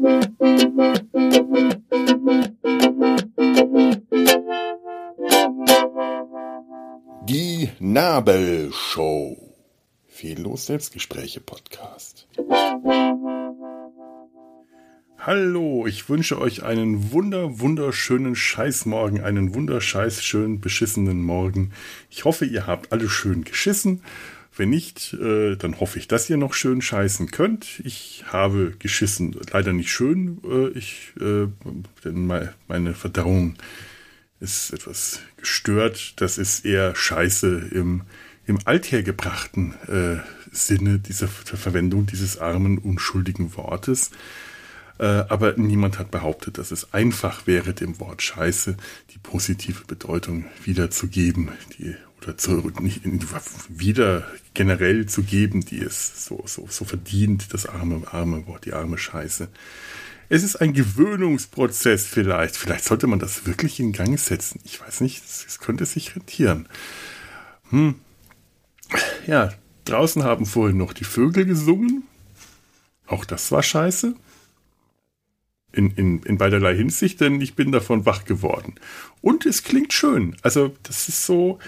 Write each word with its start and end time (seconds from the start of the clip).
Die 0.00 0.08
Nabelshow. 7.80 9.36
Fehllos 10.06 10.66
Selbstgespräche 10.66 11.40
Podcast. 11.40 12.28
Hallo, 15.18 15.86
ich 15.86 16.08
wünsche 16.08 16.40
euch 16.40 16.62
einen 16.62 17.12
wunder, 17.12 17.60
wunderschönen 17.60 18.34
Scheißmorgen, 18.34 19.20
einen 19.20 19.54
wunderscheiß 19.54 20.22
schön 20.22 20.62
beschissenen 20.62 21.22
Morgen. 21.22 21.72
Ich 22.08 22.24
hoffe, 22.24 22.46
ihr 22.46 22.66
habt 22.66 22.92
alle 22.92 23.10
schön 23.10 23.44
geschissen. 23.44 24.00
Wenn 24.60 24.68
nicht, 24.68 25.14
äh, 25.14 25.56
dann 25.56 25.80
hoffe 25.80 25.98
ich, 25.98 26.06
dass 26.06 26.28
ihr 26.28 26.36
noch 26.36 26.52
schön 26.52 26.82
scheißen 26.82 27.30
könnt. 27.30 27.80
Ich 27.82 28.24
habe 28.26 28.74
geschissen, 28.78 29.34
leider 29.50 29.72
nicht 29.72 29.90
schön. 29.90 30.36
Äh, 30.44 30.78
ich, 30.78 31.14
äh, 31.18 31.46
denn 32.04 32.26
meine 32.68 32.92
Verdauung 32.92 33.54
ist 34.38 34.74
etwas 34.74 35.20
gestört. 35.38 36.20
Das 36.20 36.36
ist 36.36 36.66
eher 36.66 36.94
Scheiße 36.94 37.70
im, 37.72 38.02
im 38.44 38.58
althergebrachten 38.66 39.76
äh, 39.88 40.18
Sinne 40.52 40.98
dieser 40.98 41.28
Verwendung 41.28 42.04
dieses 42.04 42.36
armen, 42.36 42.76
unschuldigen 42.76 43.56
Wortes. 43.56 44.10
Äh, 44.98 45.06
aber 45.06 45.54
niemand 45.56 45.98
hat 45.98 46.10
behauptet, 46.10 46.58
dass 46.58 46.70
es 46.70 46.92
einfach 46.92 47.46
wäre, 47.46 47.72
dem 47.72 47.98
Wort 47.98 48.20
Scheiße 48.20 48.76
die 49.14 49.18
positive 49.18 49.86
Bedeutung 49.86 50.44
wiederzugeben, 50.62 51.48
die 51.78 51.96
oder 52.22 52.36
zu, 52.36 52.72
nicht, 52.80 53.02
wieder 53.68 54.26
generell 54.54 55.06
zu 55.06 55.22
geben, 55.22 55.64
die 55.64 55.80
es 55.80 56.24
so, 56.24 56.42
so, 56.46 56.66
so 56.68 56.84
verdient, 56.84 57.52
das 57.52 57.66
arme, 57.66 58.02
arme 58.10 58.46
Wort, 58.46 58.64
die 58.64 58.72
arme 58.72 58.98
Scheiße. 58.98 59.48
Es 60.28 60.42
ist 60.42 60.56
ein 60.56 60.72
Gewöhnungsprozess 60.72 62.06
vielleicht. 62.06 62.56
Vielleicht 62.56 62.84
sollte 62.84 63.06
man 63.06 63.18
das 63.18 63.46
wirklich 63.46 63.80
in 63.80 63.92
Gang 63.92 64.18
setzen. 64.18 64.60
Ich 64.64 64.80
weiß 64.80 65.00
nicht, 65.00 65.24
es 65.24 65.58
könnte 65.58 65.86
sich 65.86 66.14
rentieren. 66.14 66.68
Hm. 67.70 67.96
Ja, 69.26 69.52
draußen 69.86 70.22
haben 70.22 70.46
vorhin 70.46 70.76
noch 70.76 70.92
die 70.92 71.04
Vögel 71.04 71.46
gesungen. 71.46 72.04
Auch 73.06 73.24
das 73.24 73.50
war 73.50 73.62
scheiße 73.62 74.14
in, 75.72 75.90
in, 75.92 76.22
in 76.22 76.38
beiderlei 76.38 76.74
Hinsicht, 76.74 77.20
denn 77.20 77.40
ich 77.40 77.54
bin 77.54 77.72
davon 77.72 78.06
wach 78.06 78.24
geworden. 78.24 78.74
Und 79.20 79.46
es 79.46 79.62
klingt 79.62 79.92
schön. 79.92 80.36
Also, 80.42 80.74
das 80.82 81.08
ist 81.08 81.24
so, 81.24 81.58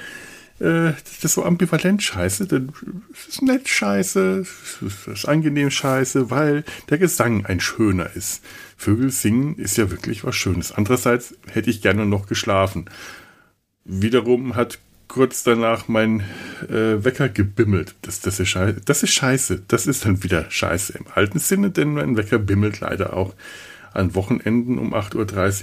äh, 0.63 0.93
das 1.05 1.25
ist 1.25 1.35
so 1.35 1.45
ambivalent 1.45 2.03
scheiße, 2.03 2.47
denn 2.47 2.73
es 3.13 3.29
ist 3.29 3.43
nett 3.43 3.69
scheiße, 3.69 4.41
es 4.41 5.07
ist 5.07 5.25
angenehm 5.27 5.71
scheiße, 5.71 6.31
weil 6.31 6.65
der 6.89 6.99
Gesang 6.99 7.45
ein 7.47 7.61
schöner 7.61 8.15
ist. 8.15 8.45
Vögel 8.77 9.11
singen 9.11 9.57
ist 9.57 9.77
ja 9.77 9.91
wirklich 9.91 10.25
was 10.25 10.37
Schönes. 10.37 10.73
Andererseits 10.73 11.35
hätte 11.51 11.71
ich 11.71 11.83
gerne 11.83 12.07
noch 12.07 12.27
geschlafen. 12.27 12.87
Wiederum 13.85 14.55
hat 14.55 14.79
kurz 15.09 15.43
danach 15.43 15.89
mein 15.89 16.21
äh, 16.69 17.05
Wecker 17.05 17.29
gebimmelt. 17.29 17.97
Das, 18.03 18.21
das, 18.21 18.39
ist 18.39 18.49
scheiße. 18.49 18.81
das 18.85 19.03
ist 19.03 19.13
scheiße. 19.13 19.63
Das 19.67 19.87
ist 19.87 20.05
dann 20.05 20.23
wieder 20.23 20.49
scheiße 20.49 20.95
im 20.97 21.07
alten 21.15 21.39
Sinne, 21.41 21.71
denn 21.71 21.95
mein 21.95 22.17
Wecker 22.17 22.39
bimmelt 22.39 22.81
leider 22.81 23.15
auch 23.15 23.35
an 23.93 24.15
Wochenenden 24.15 24.79
um 24.79 24.95
8.30 24.95 25.17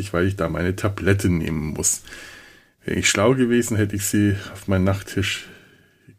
Uhr, 0.07 0.13
weil 0.13 0.27
ich 0.27 0.35
da 0.35 0.49
meine 0.49 0.75
Tablette 0.75 1.29
nehmen 1.29 1.73
muss. 1.73 2.03
Wäre 2.89 3.01
ich 3.01 3.09
schlau 3.11 3.35
gewesen, 3.35 3.77
hätte 3.77 3.95
ich 3.95 4.05
sie 4.07 4.35
auf 4.51 4.67
meinen 4.67 4.83
Nachttisch 4.83 5.45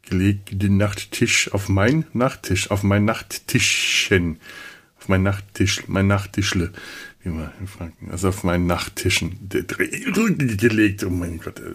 gelegt, 0.02 0.50
den 0.52 0.76
Nachttisch, 0.76 1.52
auf 1.52 1.68
mein 1.68 2.04
Nachttisch, 2.12 2.70
auf 2.70 2.84
mein 2.84 3.04
Nachttischchen, 3.04 4.36
auf 4.96 5.08
mein 5.08 5.24
Nachttisch, 5.24 5.88
mein 5.88 6.06
Nachttischle, 6.06 6.70
wie 7.24 7.30
man 7.30 7.50
in 7.58 7.66
Franken, 7.66 8.12
also 8.12 8.28
auf 8.28 8.44
meinen 8.44 8.68
Nachttischen 8.68 9.48
gelegt. 9.48 11.02
Oh 11.02 11.10
mein 11.10 11.38
Gott, 11.38 11.58
äh, 11.58 11.74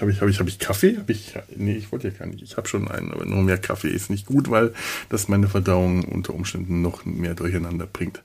habe 0.00 0.12
ich, 0.12 0.22
habe 0.22 0.30
ich, 0.30 0.38
habe 0.38 0.48
ich 0.48 0.58
Kaffee? 0.58 0.96
Habe 0.96 1.12
ich, 1.12 1.34
nee, 1.54 1.76
ich 1.76 1.92
wollte 1.92 2.08
ja 2.08 2.14
gar 2.14 2.24
nicht. 2.26 2.40
Ich 2.40 2.56
habe 2.56 2.66
schon 2.66 2.90
einen, 2.90 3.12
aber 3.12 3.26
nur 3.26 3.42
mehr 3.42 3.58
Kaffee 3.58 3.90
ist 3.90 4.08
nicht 4.08 4.24
gut, 4.24 4.48
weil 4.48 4.72
das 5.10 5.28
meine 5.28 5.46
Verdauung 5.46 6.04
unter 6.04 6.32
Umständen 6.32 6.80
noch 6.80 7.04
mehr 7.04 7.34
durcheinander 7.34 7.84
bringt. 7.84 8.22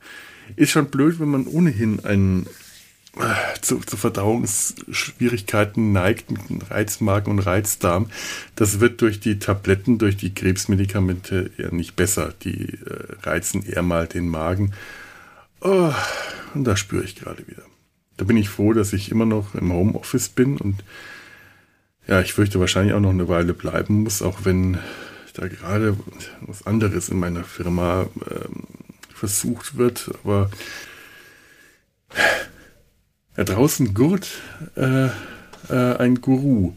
Ist 0.55 0.71
schon 0.71 0.85
blöd, 0.85 1.19
wenn 1.19 1.29
man 1.29 1.47
ohnehin 1.47 2.05
einen 2.05 2.47
zu, 3.61 3.79
zu 3.79 3.95
Verdauungsschwierigkeiten 3.95 5.91
neigt, 5.91 6.31
mit 6.31 6.71
Reizmagen 6.71 7.31
und 7.31 7.39
Reizdarm. 7.39 8.09
Das 8.55 8.79
wird 8.79 9.01
durch 9.01 9.19
die 9.19 9.39
Tabletten, 9.39 9.99
durch 9.99 10.17
die 10.17 10.33
Krebsmedikamente 10.33 11.51
eher 11.57 11.71
nicht 11.71 11.95
besser. 11.95 12.33
Die 12.43 12.73
äh, 12.73 13.15
reizen 13.21 13.65
eher 13.65 13.83
mal 13.83 14.07
den 14.07 14.29
Magen. 14.29 14.73
Oh, 15.61 15.93
und 16.53 16.63
da 16.63 16.75
spüre 16.75 17.03
ich 17.03 17.15
gerade 17.15 17.47
wieder. 17.47 17.63
Da 18.17 18.25
bin 18.25 18.37
ich 18.37 18.49
froh, 18.49 18.73
dass 18.73 18.93
ich 18.93 19.11
immer 19.11 19.25
noch 19.25 19.55
im 19.55 19.71
Homeoffice 19.71 20.29
bin 20.29 20.57
und 20.57 20.83
ja, 22.05 22.19
ich 22.19 22.33
fürchte 22.33 22.59
wahrscheinlich 22.59 22.93
auch 22.93 22.99
noch 22.99 23.11
eine 23.11 23.29
Weile 23.29 23.53
bleiben 23.53 24.03
muss, 24.03 24.21
auch 24.21 24.39
wenn 24.43 24.77
da 25.33 25.47
gerade 25.47 25.97
was 26.41 26.67
anderes 26.67 27.09
in 27.09 27.17
meiner 27.17 27.43
Firma 27.43 28.07
ähm, 28.29 28.63
versucht 29.13 29.77
wird, 29.77 30.11
aber 30.23 30.51
da 33.35 33.43
draußen 33.43 33.93
gurt 33.93 34.41
äh, 34.75 35.05
äh, 35.05 35.09
ein 35.69 36.21
Guru. 36.21 36.73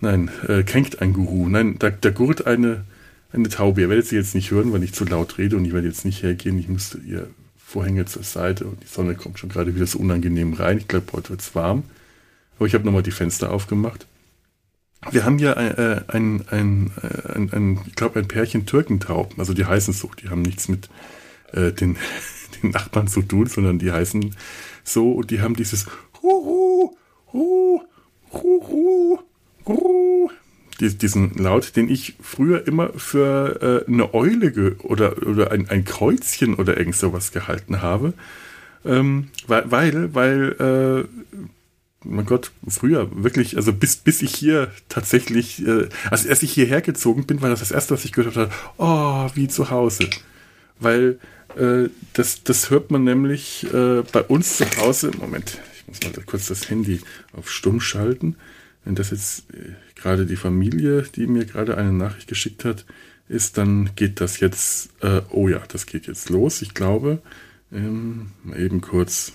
Nein, 0.00 0.30
äh, 0.46 0.62
kränkt 0.62 1.00
ein 1.00 1.12
Guru. 1.12 1.48
Nein, 1.48 1.78
da, 1.78 1.90
da 1.90 2.10
gurt 2.10 2.46
eine, 2.46 2.84
eine 3.32 3.48
Taube. 3.48 3.80
Ihr 3.80 3.88
werdet 3.88 4.06
sie 4.06 4.16
jetzt 4.16 4.34
nicht 4.34 4.50
hören, 4.50 4.72
weil 4.72 4.82
ich 4.82 4.92
zu 4.92 5.04
laut 5.04 5.38
rede 5.38 5.56
und 5.56 5.64
ich 5.64 5.72
werde 5.72 5.86
jetzt 5.86 6.04
nicht 6.04 6.22
hergehen. 6.22 6.58
Ich 6.58 6.68
müsste 6.68 6.98
ihr 6.98 7.28
Vorhänge 7.56 8.04
zur 8.04 8.22
Seite 8.22 8.66
und 8.66 8.82
die 8.82 8.86
Sonne 8.86 9.14
kommt 9.14 9.38
schon 9.38 9.48
gerade 9.48 9.74
wieder 9.74 9.86
so 9.86 9.98
unangenehm 9.98 10.52
rein. 10.52 10.78
Ich 10.78 10.88
glaube, 10.88 11.12
heute 11.12 11.30
wird 11.30 11.40
es 11.40 11.54
warm. 11.54 11.84
Aber 12.58 12.66
ich 12.66 12.74
habe 12.74 12.84
nochmal 12.84 13.02
die 13.02 13.10
Fenster 13.10 13.50
aufgemacht. 13.52 14.06
Wir 15.10 15.24
haben 15.24 15.38
ja 15.38 15.54
ein, 15.54 15.76
äh, 15.76 16.00
ein, 16.08 16.44
ein, 16.50 16.90
äh, 17.02 17.32
ein, 17.32 17.52
ein 17.52 17.80
ich 17.86 17.94
glaube, 17.94 18.18
ein 18.18 18.28
Pärchen 18.28 18.66
Türkentauben. 18.66 19.38
Also 19.38 19.54
die 19.54 19.66
heißen 19.66 19.94
so. 19.94 20.10
Die 20.22 20.28
haben 20.28 20.42
nichts 20.42 20.68
mit 20.68 20.88
äh, 21.52 21.72
den, 21.72 21.96
den 22.62 22.70
Nachbarn 22.70 23.08
zu 23.08 23.22
tun, 23.22 23.46
sondern 23.46 23.78
die 23.78 23.92
heißen 23.92 24.34
so 24.86 25.12
und 25.12 25.30
die 25.30 25.40
haben 25.40 25.56
dieses 25.56 25.86
Huhu, 26.22 26.96
Huhu, 27.32 27.80
Huhu, 28.32 29.18
Huhu, 29.66 30.30
diesen 30.80 31.34
Laut, 31.34 31.76
den 31.76 31.88
ich 31.88 32.16
früher 32.20 32.66
immer 32.66 32.90
für 32.96 33.84
äh, 33.88 33.90
eine 33.90 34.14
Eule 34.14 34.76
oder, 34.82 35.26
oder 35.26 35.50
ein, 35.50 35.68
ein 35.70 35.84
Kreuzchen 35.84 36.54
oder 36.54 36.76
irgend 36.76 36.96
sowas 36.96 37.32
gehalten 37.32 37.82
habe. 37.82 38.12
Ähm, 38.84 39.28
weil, 39.46 39.70
weil, 39.70 40.14
weil 40.14 41.06
äh, 41.06 41.38
mein 42.04 42.26
Gott, 42.26 42.52
früher 42.68 43.08
wirklich, 43.22 43.56
also 43.56 43.72
bis, 43.72 43.96
bis 43.96 44.22
ich 44.22 44.34
hier 44.34 44.70
tatsächlich, 44.88 45.66
äh, 45.66 45.88
also 46.10 46.28
als 46.28 46.42
ich 46.42 46.52
hierher 46.52 46.82
gezogen 46.82 47.26
bin, 47.26 47.42
war 47.42 47.48
das 47.48 47.60
das 47.60 47.72
erste, 47.72 47.94
was 47.94 48.04
ich 48.04 48.12
gehört 48.12 48.36
habe, 48.36 48.50
oh, 48.76 49.28
wie 49.34 49.48
zu 49.48 49.70
Hause. 49.70 50.08
Weil 50.78 51.18
äh, 51.56 51.88
das, 52.12 52.42
das 52.44 52.70
hört 52.70 52.90
man 52.90 53.04
nämlich 53.04 53.66
äh, 53.72 54.02
bei 54.12 54.22
uns 54.22 54.58
zu 54.58 54.64
Hause. 54.78 55.10
Moment, 55.18 55.58
ich 55.76 55.86
muss 55.86 56.02
mal 56.02 56.24
kurz 56.24 56.46
das 56.46 56.70
Handy 56.70 57.00
auf 57.32 57.50
Stumm 57.50 57.80
schalten. 57.80 58.36
Wenn 58.84 58.94
das 58.94 59.10
jetzt 59.10 59.50
äh, 59.52 59.72
gerade 59.94 60.26
die 60.26 60.36
Familie, 60.36 61.02
die 61.02 61.26
mir 61.26 61.44
gerade 61.44 61.76
eine 61.76 61.92
Nachricht 61.92 62.28
geschickt 62.28 62.64
hat, 62.64 62.84
ist, 63.28 63.58
dann 63.58 63.90
geht 63.96 64.20
das 64.20 64.38
jetzt, 64.40 64.90
äh, 65.02 65.22
oh 65.30 65.48
ja, 65.48 65.62
das 65.68 65.86
geht 65.86 66.06
jetzt 66.06 66.30
los. 66.30 66.62
Ich 66.62 66.74
glaube, 66.74 67.20
ähm, 67.72 68.30
eben 68.56 68.80
kurz 68.80 69.32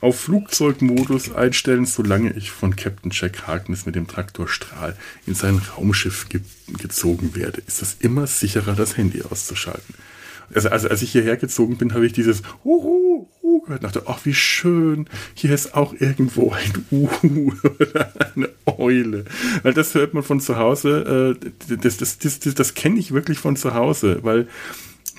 auf 0.00 0.20
Flugzeugmodus 0.20 1.32
einstellen, 1.34 1.86
solange 1.86 2.32
ich 2.34 2.50
von 2.50 2.76
Captain 2.76 3.10
Jack 3.12 3.46
Harkness 3.46 3.86
mit 3.86 3.94
dem 3.94 4.06
Traktorstrahl 4.06 4.96
in 5.26 5.34
sein 5.34 5.60
Raumschiff 5.76 6.28
ge 6.28 6.42
gezogen 6.78 7.34
werde. 7.34 7.62
Ist 7.66 7.82
das 7.82 7.96
immer 8.00 8.26
sicherer, 8.26 8.74
das 8.74 8.96
Handy 8.96 9.22
auszuschalten. 9.22 9.94
Also, 10.54 10.68
also 10.68 10.88
als 10.88 11.02
ich 11.02 11.12
hierher 11.12 11.36
gezogen 11.36 11.76
bin, 11.76 11.94
habe 11.94 12.06
ich 12.06 12.12
dieses 12.12 12.42
Uhu, 12.64 13.28
Uhu 13.42 13.60
gehört. 13.62 13.84
Dachte, 13.84 14.02
ach 14.06 14.20
wie 14.24 14.34
schön, 14.34 15.08
hier 15.34 15.52
ist 15.52 15.74
auch 15.74 15.94
irgendwo 15.98 16.52
ein 16.52 16.84
Uhu 16.90 17.52
oder 17.80 18.12
eine 18.36 18.48
Eule. 18.66 19.24
Weil 19.62 19.74
das 19.74 19.94
hört 19.94 20.14
man 20.14 20.22
von 20.22 20.40
zu 20.40 20.56
Hause, 20.56 21.36
äh, 21.40 21.76
das, 21.76 21.96
das, 21.98 22.18
das, 22.18 22.40
das, 22.40 22.54
das 22.54 22.74
kenne 22.74 22.98
ich 22.98 23.12
wirklich 23.12 23.38
von 23.38 23.56
zu 23.56 23.74
Hause, 23.74 24.20
weil 24.22 24.48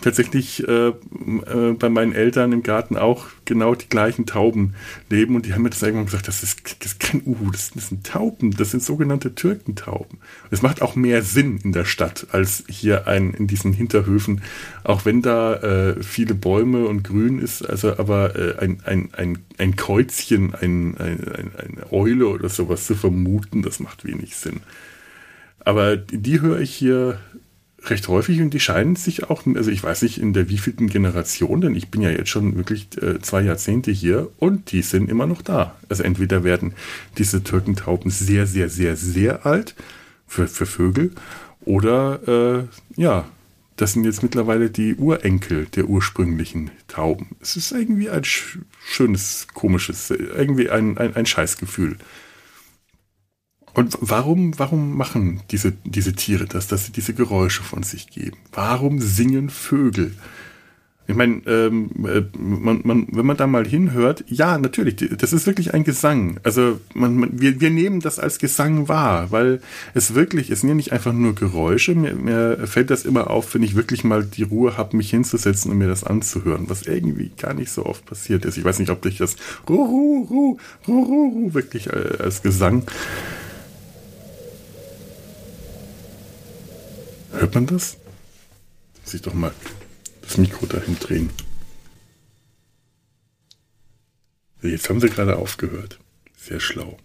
tatsächlich 0.01 0.67
äh, 0.67 0.89
äh, 0.89 1.73
bei 1.77 1.89
meinen 1.89 2.13
Eltern 2.13 2.51
im 2.51 2.63
Garten 2.63 2.97
auch 2.97 3.27
genau 3.45 3.75
die 3.75 3.89
gleichen 3.89 4.25
Tauben 4.25 4.75
leben 5.09 5.35
und 5.35 5.45
die 5.45 5.53
haben 5.53 5.63
mir 5.63 5.69
das 5.69 5.81
irgendwann 5.81 6.05
gesagt, 6.05 6.27
das 6.27 6.43
ist, 6.43 6.83
das 6.83 6.93
ist 6.93 6.99
kein 6.99 7.21
Uhu, 7.25 7.51
das, 7.51 7.71
das 7.71 7.89
sind 7.89 8.05
Tauben, 8.05 8.51
das 8.51 8.71
sind 8.71 8.83
sogenannte 8.83 9.35
Türkentauben. 9.35 10.19
Es 10.51 10.61
macht 10.61 10.81
auch 10.81 10.95
mehr 10.95 11.23
Sinn 11.23 11.59
in 11.63 11.71
der 11.71 11.85
Stadt 11.85 12.27
als 12.31 12.63
hier 12.67 13.07
ein, 13.07 13.33
in 13.33 13.47
diesen 13.47 13.73
Hinterhöfen, 13.73 14.41
auch 14.83 15.05
wenn 15.05 15.21
da 15.21 15.55
äh, 15.55 16.03
viele 16.03 16.35
Bäume 16.35 16.87
und 16.87 17.03
Grün 17.03 17.39
ist, 17.39 17.67
also 17.67 17.97
aber 17.97 18.35
äh, 18.35 18.57
ein, 18.59 18.81
ein, 18.85 19.09
ein, 19.13 19.39
ein 19.57 19.75
Kreuzchen, 19.75 20.53
ein, 20.53 20.95
ein, 20.97 21.27
ein, 21.27 21.51
eine 21.55 21.91
Eule 21.91 22.27
oder 22.27 22.49
sowas 22.49 22.85
zu 22.85 22.95
vermuten, 22.95 23.61
das 23.61 23.79
macht 23.79 24.05
wenig 24.05 24.35
Sinn. 24.35 24.61
Aber 25.59 25.97
die 25.97 26.39
höre 26.39 26.59
ich 26.59 26.73
hier 26.73 27.19
recht 27.83 28.07
häufig 28.07 28.41
und 28.41 28.53
die 28.53 28.59
scheinen 28.59 28.95
sich 28.95 29.29
auch, 29.29 29.45
also 29.45 29.71
ich 29.71 29.83
weiß 29.83 30.01
nicht 30.01 30.19
in 30.19 30.33
der 30.33 30.49
wievielten 30.49 30.87
Generation, 30.87 31.61
denn 31.61 31.75
ich 31.75 31.89
bin 31.89 32.01
ja 32.01 32.09
jetzt 32.09 32.29
schon 32.29 32.55
wirklich 32.55 32.87
äh, 33.01 33.19
zwei 33.21 33.41
Jahrzehnte 33.41 33.91
hier 33.91 34.29
und 34.37 34.71
die 34.71 34.81
sind 34.81 35.09
immer 35.09 35.27
noch 35.27 35.41
da. 35.41 35.75
Also 35.87 36.03
entweder 36.03 36.43
werden 36.43 36.73
diese 37.17 37.43
Türkentauben 37.43 38.11
sehr, 38.11 38.47
sehr, 38.47 38.69
sehr, 38.69 38.95
sehr 38.95 39.45
alt 39.45 39.75
für, 40.27 40.47
für 40.47 40.65
Vögel 40.65 41.11
oder 41.61 42.67
äh, 42.97 42.99
ja, 42.99 43.25
das 43.77 43.93
sind 43.93 44.05
jetzt 44.05 44.23
mittlerweile 44.23 44.71
die 44.71 44.95
Urenkel 44.95 45.67
der 45.67 45.85
ursprünglichen 45.85 46.71
Tauben. 46.87 47.35
Es 47.41 47.55
ist 47.55 47.71
irgendwie 47.71 48.09
ein 48.09 48.23
schönes, 48.23 49.47
komisches, 49.53 50.09
irgendwie 50.09 50.69
ein, 50.71 50.97
ein, 50.97 51.15
ein 51.15 51.25
Scheißgefühl. 51.27 51.97
Und 53.77 53.95
warum, 54.01 54.57
warum 54.57 54.97
machen 54.97 55.41
diese, 55.51 55.71
diese 55.83 56.13
Tiere 56.13 56.45
das, 56.45 56.65
dass 56.65 56.87
sie 56.87 56.91
diese 56.91 57.13
Geräusche 57.13 57.61
von 57.61 57.83
sich 57.83 58.09
geben? 58.09 58.35
Warum 58.51 58.99
singen 58.99 59.51
Vögel? 59.51 60.15
Ich 61.05 61.15
meine, 61.15 61.43
ähm, 61.45 61.91
äh, 62.03 62.23
man, 62.39 62.81
man, 62.83 63.07
wenn 63.11 63.25
man 63.27 63.37
da 63.37 63.45
mal 63.45 63.67
hinhört, 63.67 64.23
ja, 64.29 64.57
natürlich, 64.57 64.95
das 64.95 65.31
ist 65.31 65.45
wirklich 65.45 65.75
ein 65.75 65.83
Gesang. 65.83 66.39
Also 66.41 66.79
man, 66.95 67.17
man, 67.17 67.39
wir, 67.39 67.61
wir 67.61 67.69
nehmen 67.69 67.99
das 67.99 68.17
als 68.17 68.39
Gesang 68.39 68.87
wahr, 68.87 69.29
weil 69.29 69.61
es 69.93 70.15
wirklich, 70.15 70.49
es 70.49 70.61
sind 70.61 70.69
ja 70.69 70.75
nicht 70.75 70.91
einfach 70.91 71.13
nur 71.13 71.35
Geräusche. 71.35 71.93
Mir, 71.93 72.15
mir 72.15 72.65
fällt 72.65 72.89
das 72.89 73.05
immer 73.05 73.29
auf, 73.29 73.53
wenn 73.53 73.61
ich 73.61 73.75
wirklich 73.75 74.03
mal 74.03 74.25
die 74.25 74.43
Ruhe 74.43 74.75
habe, 74.75 74.97
mich 74.97 75.11
hinzusetzen 75.11 75.69
und 75.69 75.77
mir 75.77 75.87
das 75.87 76.03
anzuhören, 76.03 76.67
was 76.67 76.81
irgendwie 76.81 77.29
gar 77.37 77.53
nicht 77.53 77.69
so 77.69 77.85
oft 77.85 78.07
passiert 78.07 78.43
ist. 78.43 78.57
Ich 78.57 78.65
weiß 78.65 78.79
nicht, 78.79 78.89
ob 78.89 79.05
ich 79.05 79.19
das 79.19 79.35
Ruh, 79.69 79.85
Ruh, 79.85 80.27
Ruh, 80.27 80.57
Ruh, 80.87 81.03
Ruh, 81.03 81.53
wirklich 81.53 81.87
äh, 81.87 82.23
als 82.23 82.41
Gesang 82.41 82.83
Hört 87.39 87.53
man 87.53 87.67
das? 87.67 87.97
Muss 89.03 89.13
ich 89.13 89.21
doch 89.21 89.35
mal 89.35 89.51
das 90.21 90.37
Mikro 90.37 90.65
dahin 90.65 90.97
drehen. 90.99 91.29
Jetzt 94.63 94.89
haben 94.89 94.99
sie 94.99 95.09
gerade 95.09 95.37
aufgehört. 95.37 95.99
Sehr 96.35 96.59
schlau. 96.59 96.97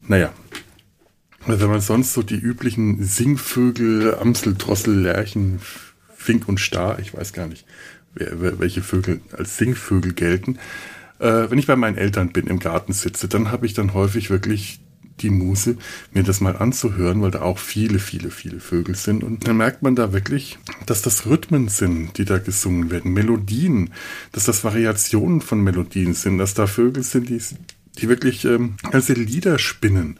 Naja. 0.00 0.32
Also 1.46 1.60
wenn 1.60 1.70
man 1.70 1.80
sonst 1.82 2.14
so 2.14 2.22
die 2.22 2.36
üblichen 2.36 3.04
Singvögel, 3.04 4.14
Amsel, 4.14 4.54
Drossel, 4.54 4.98
Lerchen, 4.98 5.60
Fink 6.16 6.48
und 6.48 6.58
Star, 6.58 6.98
ich 6.98 7.14
weiß 7.14 7.34
gar 7.34 7.46
nicht, 7.48 7.66
welche 8.14 8.82
Vögel 8.82 9.20
als 9.32 9.58
Singvögel 9.58 10.14
gelten. 10.14 10.58
Äh, 11.18 11.50
wenn 11.50 11.58
ich 11.58 11.66
bei 11.66 11.76
meinen 11.76 11.98
Eltern 11.98 12.32
bin, 12.32 12.46
im 12.46 12.60
Garten 12.60 12.92
sitze, 12.94 13.28
dann 13.28 13.50
habe 13.50 13.66
ich 13.66 13.74
dann 13.74 13.92
häufig 13.92 14.30
wirklich 14.30 14.80
die 15.22 15.30
Muße, 15.30 15.76
mir 16.12 16.22
das 16.22 16.40
mal 16.40 16.56
anzuhören, 16.56 17.22
weil 17.22 17.30
da 17.30 17.42
auch 17.42 17.58
viele, 17.58 17.98
viele, 17.98 18.30
viele 18.30 18.60
Vögel 18.60 18.94
sind. 18.94 19.24
Und 19.24 19.46
dann 19.46 19.56
merkt 19.56 19.82
man 19.82 19.94
da 19.94 20.12
wirklich, 20.12 20.58
dass 20.86 21.02
das 21.02 21.26
Rhythmen 21.26 21.68
sind, 21.68 22.18
die 22.18 22.24
da 22.24 22.38
gesungen 22.38 22.90
werden, 22.90 23.12
Melodien, 23.12 23.90
dass 24.32 24.44
das 24.44 24.64
Variationen 24.64 25.40
von 25.40 25.62
Melodien 25.62 26.14
sind, 26.14 26.38
dass 26.38 26.54
da 26.54 26.66
Vögel 26.66 27.02
sind, 27.02 27.28
die, 27.28 27.40
die 27.98 28.08
wirklich 28.08 28.44
ähm, 28.44 28.76
ganze 28.90 29.14
Lieder 29.14 29.58
spinnen. 29.58 30.18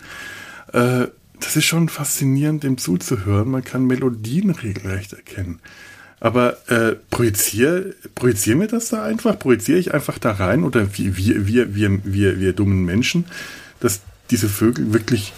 Äh, 0.72 1.06
das 1.40 1.56
ist 1.56 1.66
schon 1.66 1.88
faszinierend, 1.88 2.64
dem 2.64 2.78
zuzuhören. 2.78 3.50
Man 3.50 3.64
kann 3.64 3.86
Melodien 3.86 4.50
regelrecht 4.50 5.12
erkennen. 5.12 5.60
Aber 6.20 6.68
äh, 6.68 6.96
projizier 7.10 7.94
mir 8.56 8.66
das 8.66 8.88
da 8.88 9.04
einfach? 9.04 9.38
Projiziere 9.38 9.78
ich 9.78 9.94
einfach 9.94 10.18
da 10.18 10.32
rein? 10.32 10.64
Oder 10.64 10.98
wir, 10.98 11.16
wir, 11.16 11.46
wir, 11.46 11.74
wir, 11.74 12.00
wir, 12.04 12.40
wir 12.40 12.52
dummen 12.52 12.84
Menschen, 12.84 13.24
dass 13.80 14.00
diese 14.30 14.48
Vögel 14.48 14.92
wirklich. 14.92 15.32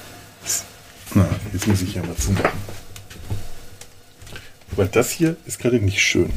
Na, 1.14 1.28
jetzt 1.52 1.66
muss 1.66 1.82
ich 1.82 1.94
ja 1.94 2.02
mal 2.02 2.16
zumachen. 2.16 2.58
Weil 4.72 4.88
das 4.88 5.10
hier 5.10 5.37
ist 5.46 5.58
gerade 5.58 5.81
nicht 5.81 6.00
schön. 6.00 6.32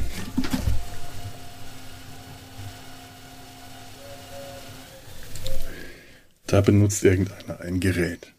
Da 6.46 6.60
benutzt 6.60 7.04
irgendeiner 7.04 7.60
ein 7.60 7.80
Gerät. 7.80 8.32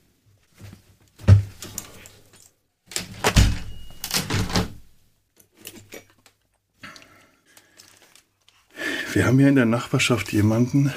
Wir 9.12 9.26
haben 9.26 9.40
hier 9.40 9.48
in 9.48 9.56
der 9.56 9.66
Nachbarschaft 9.66 10.34
jemanden, 10.34 10.94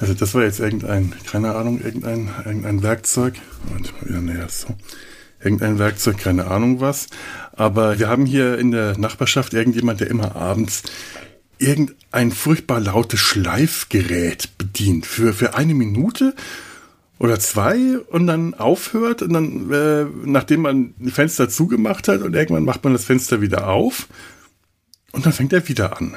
also 0.00 0.14
das 0.14 0.34
war 0.34 0.44
jetzt 0.44 0.60
irgendein, 0.60 1.12
keine 1.30 1.54
Ahnung, 1.54 1.80
irgendein, 1.82 2.30
irgendein 2.44 2.82
Werkzeug. 2.82 3.34
Und 3.76 3.92
wieder 4.02 4.22
näher 4.22 4.48
so. 4.48 4.68
Irgendein 5.42 5.78
Werkzeug, 5.78 6.18
keine 6.18 6.46
Ahnung 6.46 6.80
was. 6.80 7.08
Aber 7.52 7.98
wir 7.98 8.08
haben 8.08 8.24
hier 8.24 8.58
in 8.58 8.70
der 8.70 8.98
Nachbarschaft 8.98 9.52
irgendjemand, 9.52 10.00
der 10.00 10.08
immer 10.08 10.36
abends 10.36 10.82
irgendein 11.58 12.30
furchtbar 12.30 12.80
lautes 12.80 13.20
Schleifgerät 13.20 14.56
bedient. 14.56 15.04
Für, 15.04 15.34
für 15.34 15.54
eine 15.54 15.74
Minute 15.74 16.34
oder 17.18 17.38
zwei 17.38 17.98
und 17.98 18.26
dann 18.26 18.54
aufhört 18.54 19.20
und 19.20 19.34
dann, 19.34 19.70
äh, 19.70 20.06
nachdem 20.24 20.62
man 20.62 20.94
ein 20.98 21.10
Fenster 21.10 21.50
zugemacht 21.50 22.08
hat 22.08 22.22
und 22.22 22.34
irgendwann 22.34 22.64
macht 22.64 22.82
man 22.82 22.94
das 22.94 23.04
Fenster 23.04 23.42
wieder 23.42 23.68
auf 23.68 24.08
und 25.12 25.26
dann 25.26 25.34
fängt 25.34 25.52
er 25.52 25.68
wieder 25.68 26.00
an 26.00 26.16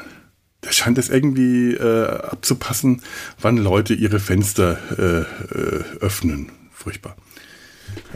der 0.63 0.71
scheint 0.71 0.97
es 0.97 1.09
irgendwie 1.09 1.73
äh, 1.73 2.07
abzupassen, 2.07 3.01
wann 3.39 3.57
Leute 3.57 3.93
ihre 3.93 4.19
Fenster 4.19 4.77
äh, 4.97 5.57
äh, 5.57 5.83
öffnen. 5.99 6.51
Furchtbar. 6.73 7.15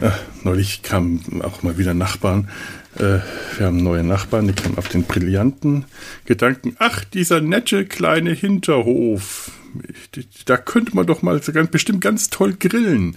Ja, 0.00 0.18
neulich 0.42 0.82
kamen 0.82 1.42
auch 1.42 1.62
mal 1.62 1.78
wieder 1.78 1.94
Nachbarn. 1.94 2.48
Äh, 2.96 3.20
wir 3.56 3.66
haben 3.66 3.82
neue 3.82 4.02
Nachbarn, 4.02 4.46
die 4.46 4.52
kamen 4.52 4.78
auf 4.78 4.88
den 4.88 5.04
brillanten 5.04 5.84
Gedanken, 6.24 6.76
ach, 6.78 7.04
dieser 7.04 7.40
nette 7.40 7.84
kleine 7.84 8.32
Hinterhof, 8.32 9.50
da 10.46 10.56
könnte 10.56 10.94
man 10.94 11.06
doch 11.06 11.22
mal 11.22 11.38
ganz, 11.40 11.70
bestimmt 11.70 12.00
ganz 12.00 12.30
toll 12.30 12.54
grillen. 12.54 13.16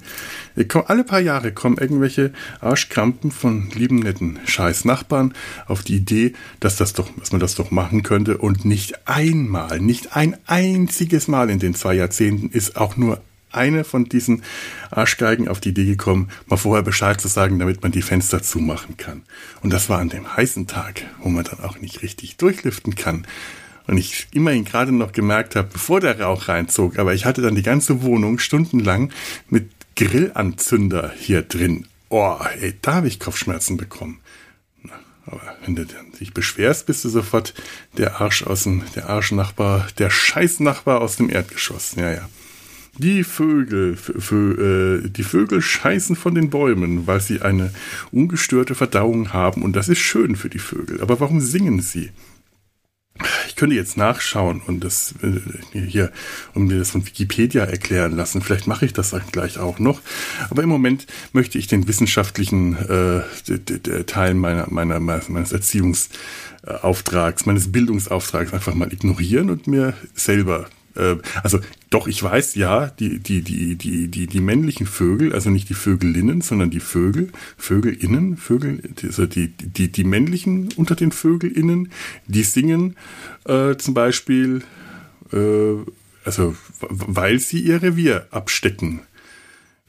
Alle 0.86 1.04
paar 1.04 1.20
Jahre 1.20 1.52
kommen 1.52 1.78
irgendwelche 1.78 2.34
Arschkrampen 2.60 3.32
von 3.32 3.70
lieben 3.72 4.00
netten 4.00 4.40
Scheiß-Nachbarn 4.46 5.34
auf 5.68 5.84
die 5.84 5.96
Idee, 5.96 6.34
dass, 6.60 6.76
das 6.76 6.94
doch, 6.94 7.10
dass 7.18 7.32
man 7.32 7.42
das 7.42 7.56
doch 7.56 7.72
machen 7.72 8.04
könnte 8.04 8.38
und 8.38 8.66
nicht 8.66 9.08
einmal, 9.08 9.80
nicht 9.80 10.16
ein 10.16 10.38
einziges 10.46 11.28
Mal 11.28 11.50
in 11.50 11.60
den 11.60 11.76
zwei 11.76 11.94
Jahrzehnten 11.94 12.50
ist 12.50 12.76
auch 12.76 12.98
nur 12.98 13.22
eine 13.52 13.84
von 13.84 14.06
diesen 14.06 14.44
Arschgeigen 14.90 15.48
auf 15.48 15.60
die 15.60 15.70
Idee 15.70 15.86
gekommen, 15.86 16.30
mal 16.48 16.58
vorher 16.58 16.84
Bescheid 16.84 17.20
zu 17.20 17.28
sagen, 17.28 17.60
damit 17.60 17.84
man 17.84 17.92
die 17.92 18.02
Fenster 18.02 18.42
zumachen 18.42 18.98
kann. 18.98 19.24
Und 19.62 19.72
das 19.72 19.90
war 19.90 20.00
an 20.00 20.10
dem 20.10 20.36
heißen 20.36 20.68
Tag, 20.68 21.04
wo 21.20 21.30
man 21.30 21.44
dann 21.44 21.60
auch 21.60 21.80
nicht 21.80 22.02
richtig 22.02 22.38
durchlüften 22.38 22.96
kann. 22.96 23.26
Und 23.88 23.98
ich 23.98 24.28
immerhin 24.32 24.66
gerade 24.66 24.92
noch 24.92 25.12
gemerkt 25.12 25.56
habe, 25.56 25.70
bevor 25.72 26.00
der 26.00 26.20
Rauch 26.20 26.48
reinzog, 26.48 27.00
aber 27.00 27.14
ich 27.14 27.26
hatte 27.26 27.42
dann 27.42 27.56
die 27.56 27.64
ganze 27.64 28.04
Wohnung 28.04 28.40
stundenlang 28.40 29.12
mit 29.50 29.70
Grillanzünder 29.96 31.12
hier 31.18 31.42
drin. 31.42 31.88
Oh, 32.10 32.38
ey, 32.60 32.74
da 32.82 32.96
habe 32.96 33.08
ich 33.08 33.20
Kopfschmerzen 33.20 33.78
bekommen. 33.78 34.20
Aber 35.26 35.42
wenn 35.66 35.76
du 35.76 35.86
dich 36.20 36.34
beschwerst, 36.34 36.88
bist 36.88 37.06
du 37.06 37.10
sofort 37.10 37.54
der 37.98 38.20
Arsch 38.20 38.44
aus 38.44 38.64
dem, 38.64 38.84
der 38.96 39.10
Arschnachbar, 39.10 39.88
der 39.98 40.10
Scheißnachbar 40.10 41.02
aus 41.02 41.18
dem 41.18 41.30
Erdgeschoss. 41.30 41.96
Ja, 41.96 42.12
ja. 42.12 42.30
Die 42.98 43.24
Vögel, 43.24 43.94
äh, 43.94 45.10
die 45.10 45.24
Vögel 45.24 45.62
scheißen 45.62 46.16
von 46.16 46.36
den 46.36 46.50
Bäumen, 46.50 47.08
weil 47.08 47.22
sie 47.22 47.42
eine 47.42 47.74
ungestörte 48.12 48.76
Verdauung 48.76 49.32
haben 49.32 49.64
und 49.64 49.76
das 49.76 49.88
ist 49.88 50.00
schön 50.00 50.36
für 50.36 50.50
die 50.50 50.60
Vögel. 50.60 51.02
Aber 51.02 51.20
warum 51.20 51.40
singen 51.40 51.82
sie? 51.82 52.12
Ich 53.48 53.56
könnte 53.56 53.76
jetzt 53.76 53.98
nachschauen 53.98 54.62
und 54.66 54.84
das 54.84 55.16
äh, 55.22 55.40
hier, 55.80 56.12
um 56.54 56.68
mir 56.68 56.80
das 56.80 56.92
von 56.92 57.06
Wikipedia 57.06 57.64
erklären 57.64 58.16
lassen. 58.16 58.42
Vielleicht 58.42 58.68
mache 58.68 58.86
ich 58.86 58.94
das 58.94 59.16
gleich 59.32 59.58
auch 59.60 59.80
noch. 59.80 60.02
Aber 60.50 60.64
im 60.64 60.70
Moment 60.70 61.08
möchte 61.34 61.58
ich 61.58 61.68
den 61.68 61.88
wissenschaftlichen 61.88 62.76
äh, 62.76 63.22
Teil 64.06 64.34
meiner, 64.34 64.68
meiner, 64.70 65.00
meines 65.00 65.52
Erziehungsauftrags, 65.52 67.46
meines 67.46 67.72
Bildungsauftrags 67.72 68.54
einfach 68.54 68.74
mal 68.74 68.92
ignorieren 68.92 69.50
und 69.50 69.68
mir 69.68 69.94
selber 70.14 70.68
äh, 70.96 71.18
also 71.44 71.60
doch, 71.90 72.08
ich 72.08 72.22
weiß, 72.22 72.56
ja, 72.56 72.88
die, 72.88 73.20
die, 73.20 73.42
die, 73.42 73.76
die, 73.76 74.08
die, 74.08 74.28
die 74.28 74.40
männlichen 74.40 74.86
Vögel, 74.86 75.34
also 75.34 75.50
nicht 75.50 75.70
die 75.70 75.74
Vögelinnen, 75.74 76.42
sondern 76.42 76.70
die 76.70 76.80
Vögel, 76.80 77.32
Vögelinnen, 77.58 78.38
Vögel, 78.38 78.82
also 79.04 79.26
die, 79.26 79.50
die, 79.50 79.92
die 79.92 80.04
männlichen 80.04 80.70
unter 80.76 80.96
den 80.96 81.12
Vögelinnen, 81.12 81.92
die 82.28 82.44
singen 82.44 82.96
äh, 83.46 83.76
zum 83.76 83.94
Beispiel, 83.94 84.64
äh, 85.34 85.76
also 86.24 86.56
weil 86.80 87.40
sie 87.40 87.60
ihr 87.60 87.82
Revier 87.82 88.28
abstecken. 88.32 89.02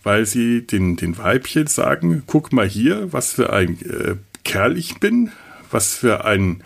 Weil 0.05 0.27
sie 0.27 0.67
den, 0.67 0.97
den 0.97 1.17
Weibchen 1.17 1.69
sagen, 1.69 2.25
guck 2.27 2.53
mal 2.53 2.69
hier, 2.69 3.13
was 3.13 3.33
für 3.33 3.53
ein 3.53 3.79
äh, 3.83 4.17
Kerl 4.43 4.77
ich 4.77 4.99
bin, 4.99 5.31
was 5.71 5.95
für 5.95 6.25
ein 6.25 6.65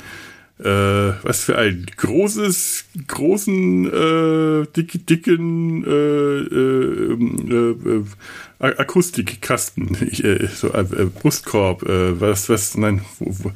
äh, 0.59 1.13
was 1.23 1.45
für 1.45 1.59
ein 1.59 1.87
großes, 1.97 2.87
großen, 3.07 3.87
äh, 3.93 4.67
dick, 4.75 5.07
dicken 5.07 5.85
äh, 5.85 6.39
äh, 6.39 7.99
äh, 7.99 8.05
Akustikkasten, 8.59 9.95
äh, 10.23 10.47
so 10.47 10.73
äh, 10.73 10.85
Brustkorb, 10.85 11.83
was, 11.87 12.49
was, 12.49 12.77
nein, 12.77 13.03
wo, 13.19 13.45
wo, 13.45 13.53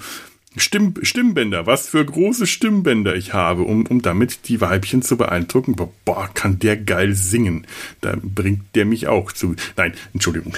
Stimm, 0.57 0.95
Stimmbänder, 1.03 1.67
was 1.67 1.89
für 1.89 2.05
große 2.05 2.49
Stimmbänder 2.49 3.15
ich 3.15 3.33
habe, 3.33 3.63
um, 3.63 3.87
um 3.87 4.03
damit 4.03 4.49
die 4.49 4.61
Weibchen 4.61 5.01
zu 5.01 5.17
beeindrucken. 5.17 5.77
Boah, 6.05 6.29
kann 6.35 6.59
der 6.59 6.77
geil 6.77 7.15
singen. 7.15 7.69
Da 8.01 8.17
bringt 8.21 8.75
der 8.75 8.85
mich 8.85 9.07
auch 9.07 9.31
zu. 9.31 9.55
Nein, 9.77 9.95
Entschuldigung. 10.13 10.57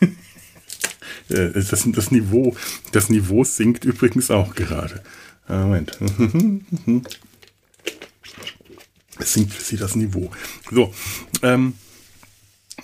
das, 1.30 1.86
das, 1.86 2.10
Niveau, 2.10 2.54
das 2.92 3.08
Niveau 3.08 3.44
sinkt 3.44 3.86
übrigens 3.86 4.30
auch 4.30 4.54
gerade. 4.54 5.02
Moment. 5.48 5.98
Es 9.16 9.32
sinkt 9.32 9.52
für 9.52 9.62
sie 9.62 9.76
das 9.76 9.94
Niveau. 9.94 10.32
So, 10.72 10.92
ähm, 11.42 11.74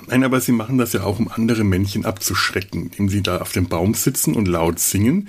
Nein, 0.07 0.25
aber 0.25 0.41
sie 0.41 0.53
machen 0.53 0.79
das 0.79 0.93
ja 0.93 1.03
auch, 1.03 1.19
um 1.19 1.29
andere 1.29 1.65
Männchen 1.65 2.05
abzuschrecken. 2.05 2.85
Indem 2.85 3.09
sie 3.09 3.23
da 3.23 3.39
auf 3.39 3.53
dem 3.53 3.69
Baum 3.69 3.95
sitzen 3.95 4.35
und 4.35 4.47
laut 4.47 4.79
singen, 4.79 5.29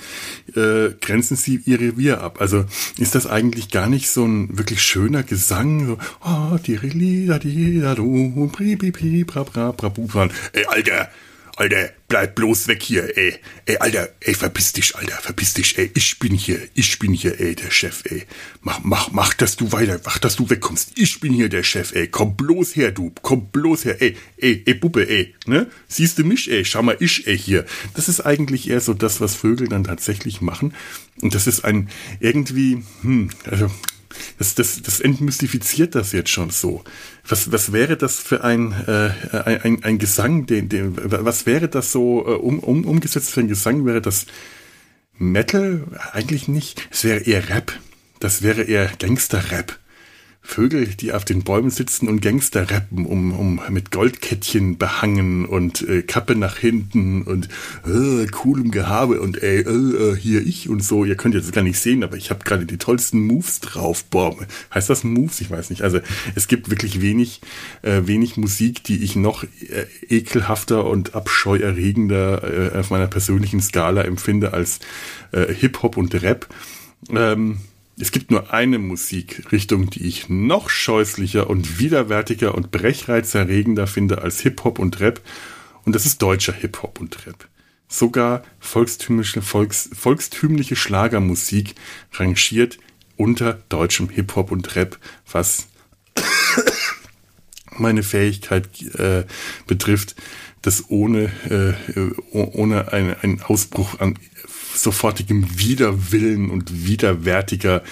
äh, 0.56 0.90
grenzen 1.02 1.36
sie 1.36 1.62
ihr 1.66 1.80
Revier 1.80 2.22
ab. 2.22 2.40
Also 2.40 2.66
ist 2.98 3.16
das 3.16 3.28
eigentlich 3.28 3.70
gar 3.70 3.90
nicht 3.90 4.10
so 4.10 4.24
ein 4.24 4.58
wirklich 4.58 4.82
schöner 4.82 5.24
Gesang, 5.24 5.88
so, 5.88 5.98
oh, 6.24 6.58
die 6.66 7.26
da, 7.26 7.40
die, 7.40 7.80
da, 7.80 7.96
du, 7.96 8.50
pri, 8.52 8.76
pri, 8.76 8.92
pri, 8.92 9.24
bra, 9.24 9.44
bra, 9.44 9.72
bra, 9.72 9.90
bra, 9.90 10.30
Ey, 10.54 10.66
Alter, 10.66 11.10
Alter, 11.58 11.92
bleib 12.08 12.36
bloß 12.36 12.68
weg 12.68 12.82
hier, 12.82 13.18
ey. 13.18 13.36
Ey, 13.66 13.78
Alter, 13.78 14.10
ey, 14.22 14.34
verpiss 14.34 14.74
dich, 14.74 14.96
Alter, 14.96 15.18
verpiss 15.22 15.54
dich, 15.54 15.78
ey. 15.78 15.92
Ich 15.94 16.20
bin 16.20 16.34
hier, 16.34 16.60
ich 16.74 16.98
bin 17.00 17.14
hier, 17.14 17.40
ey, 17.40 17.56
der 17.56 17.72
Chef, 17.72 18.04
ey. 18.06 18.24
Mach, 18.62 18.80
mach, 18.84 19.12
mach, 19.12 19.34
dass 19.34 19.58
du 19.58 19.72
weiter, 19.72 20.00
mach, 20.06 20.18
dass 20.18 20.36
du 20.36 20.50
wegkommst. 20.50 20.94
Ich 20.96 21.20
bin 21.20 21.34
hier 21.34 21.50
der 21.50 21.64
Chef, 21.64 21.94
ey. 21.94 22.08
Komm 22.08 22.36
bloß 22.36 22.76
her, 22.76 22.92
du. 22.92 23.12
Komm 23.22 23.50
bloß 23.50 23.86
her, 23.86 24.02
ey. 24.02 24.18
Ey, 24.38 24.64
ey, 24.66 24.76
Puppe, 24.76 25.08
ey. 25.08 25.36
Ne? 25.46 25.68
Siehst 25.88 26.18
du 26.18 26.24
mich, 26.24 26.50
ey? 26.50 26.66
Schau 26.66 26.84
mal, 26.84 26.98
ich, 27.00 27.28
ey, 27.28 27.38
hier. 27.38 27.66
Das 27.94 28.08
ist 28.08 28.22
eigentlich 28.22 28.70
eher 28.70 28.82
so 28.82 28.94
das, 28.94 29.22
was 29.22 29.36
Vögel 29.36 29.68
dann 29.68 29.84
tatsächlich 29.84 30.42
machen. 30.42 30.74
Und 31.22 31.36
das 31.36 31.48
ist 31.48 31.66
ein, 31.66 31.90
irgendwie, 32.20 32.84
hm, 33.02 33.30
also, 33.46 33.70
das, 34.38 34.56
das, 34.56 34.82
das 34.82 35.00
entmystifiziert 35.00 35.96
das 35.96 36.12
jetzt 36.12 36.30
schon 36.30 36.50
so. 36.50 36.84
Was, 37.28 37.52
was 37.52 37.72
wäre 37.72 37.98
das 37.98 38.20
für 38.20 38.44
ein, 38.44 38.72
äh, 38.88 39.12
ein, 39.46 39.84
ein 39.84 39.98
Gesang, 39.98 40.46
den, 40.46 40.70
den, 40.70 40.96
was 40.98 41.46
wäre 41.46 41.68
das 41.68 41.92
so 41.92 42.26
äh, 42.26 42.32
um, 42.32 42.60
um, 42.60 42.86
umgesetzt 42.86 43.32
für 43.32 43.42
ein 43.42 43.48
Gesang? 43.48 43.86
Wäre 43.86 44.02
das 44.02 44.26
Metal? 45.18 45.84
Eigentlich 46.14 46.48
nicht. 46.48 46.88
Es 46.92 47.04
wäre 47.04 47.20
eher 47.20 47.50
Rap. 47.50 47.74
Das 48.20 48.42
wäre 48.42 48.64
eher 48.64 48.90
Gangster-Rap. 49.00 49.80
Vögel, 50.44 50.88
die 50.88 51.14
auf 51.14 51.24
den 51.24 51.44
Bäumen 51.44 51.70
sitzen 51.70 52.10
und 52.10 52.22
Gangster 52.22 52.70
rappen, 52.70 53.06
um, 53.06 53.32
um 53.32 53.62
mit 53.70 53.92
Goldkettchen 53.92 54.78
behangen 54.78 55.46
und 55.46 55.88
äh, 55.88 56.02
Kappe 56.02 56.36
nach 56.36 56.58
hinten 56.58 57.22
und 57.22 57.48
äh, 57.86 58.26
coolem 58.28 58.72
Gehabe 58.72 59.22
und 59.22 59.42
ey, 59.42 59.62
äh, 59.62 59.70
äh, 59.70 60.16
hier 60.16 60.46
ich 60.46 60.68
und 60.68 60.84
so. 60.84 61.06
Ihr 61.06 61.16
könnt 61.16 61.36
jetzt 61.36 61.54
gar 61.54 61.62
nicht 61.62 61.80
sehen, 61.80 62.04
aber 62.04 62.18
ich 62.18 62.32
habe 62.32 62.44
gerade 62.44 62.66
die 62.66 62.78
tollsten 62.78 63.22
Moves 63.22 63.60
drauf. 63.60 64.04
Boah, 64.06 64.36
heißt 64.74 64.90
das 64.90 65.04
Moves? 65.04 65.42
Ich 65.42 65.52
weiß 65.52 65.70
nicht. 65.70 65.84
Also 65.84 66.00
es 66.36 66.48
gibt 66.48 66.70
wirklich 66.70 67.02
wenig, 67.02 67.42
äh, 67.84 68.02
wenig 68.06 68.36
Musik, 68.36 68.84
die 68.84 69.04
ich 69.04 69.16
noch 69.16 69.44
äh, 69.44 69.86
ekelhafter 70.10 70.86
und 70.86 71.14
abscheuerregender 71.14 72.74
äh, 72.74 72.80
auf 72.80 72.90
meiner 72.90 73.08
persönlichen 73.08 73.62
Skala 73.62 74.02
empfinde 74.02 74.54
als 74.54 74.80
äh, 75.32 75.54
Hip-Hop 75.54 75.98
und 75.98 76.14
Rap. 76.22 76.48
Ähm, 77.10 77.60
es 77.98 78.12
gibt 78.12 78.32
nur 78.32 78.54
eine 78.54 78.80
Musikrichtung, 78.80 79.90
die 79.90 80.08
ich 80.08 80.30
noch 80.30 80.70
scheußlicher 80.70 81.50
und 81.50 81.80
widerwärtiger 81.80 82.56
und 82.56 82.72
brechreizerregender 82.72 83.88
finde 83.88 84.22
als 84.22 84.40
Hip-Hop 84.42 84.80
und 84.80 85.00
Rap. 85.00 85.22
Und 85.84 85.96
das 85.96 86.06
ist 86.06 86.22
deutscher 86.22 86.54
Hip-Hop 86.54 87.00
und 87.00 87.26
Rap. 87.26 87.48
Sogar 87.88 88.44
volkstümliche, 88.60 89.42
Volks, 89.42 89.90
volkstümliche 89.94 90.76
Schlagermusik 90.76 91.76
rangiert 92.14 92.78
unter 93.18 93.62
deutschem 93.70 94.10
Hip-Hop 94.10 94.52
und 94.52 94.76
Rap, 94.76 94.98
was 95.30 95.68
meine 97.78 98.04
Fähigkeit 98.04 98.70
äh, 98.96 99.26
betrifft, 99.68 100.16
das 100.62 100.90
ohne, 100.90 101.32
äh, 101.50 102.02
ohne 102.32 102.94
einen 102.94 103.42
Ausbruch 103.42 104.00
an 104.00 104.18
sofortigem 104.76 105.60
Widerwillen 105.60 106.50
und 106.50 106.86
widerwärtiger 106.88 107.84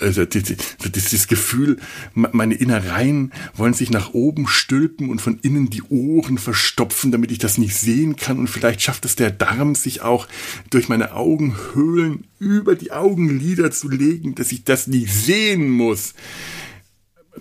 also 0.00 0.24
dieses 0.24 1.28
Gefühl, 1.28 1.76
meine 2.14 2.54
Innereien 2.54 3.32
wollen 3.54 3.74
sich 3.74 3.90
nach 3.90 4.14
oben 4.14 4.46
stülpen 4.46 5.10
und 5.10 5.20
von 5.20 5.38
innen 5.40 5.70
die 5.70 5.82
Ohren 5.82 6.38
verstopfen, 6.38 7.12
damit 7.12 7.30
ich 7.30 7.38
das 7.38 7.58
nicht 7.58 7.76
sehen 7.76 8.16
kann. 8.16 8.38
Und 8.38 8.48
vielleicht 8.48 8.82
schafft 8.82 9.04
es 9.04 9.16
der 9.16 9.30
Darm, 9.30 9.74
sich 9.74 10.02
auch 10.02 10.26
durch 10.70 10.88
meine 10.88 11.14
Augenhöhlen 11.14 12.26
über 12.38 12.74
die 12.74 12.92
Augenlider 12.92 13.70
zu 13.70 13.88
legen, 13.88 14.34
dass 14.34 14.52
ich 14.52 14.64
das 14.64 14.86
nicht 14.86 15.12
sehen 15.12 15.68
muss. 15.68 16.14